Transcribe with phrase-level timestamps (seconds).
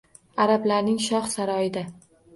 [0.45, 1.85] Arablarning shox saroyida!